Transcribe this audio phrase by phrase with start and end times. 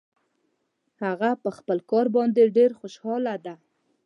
[1.03, 3.55] هغه په خپل کار باندې ډېر خوشحاله ده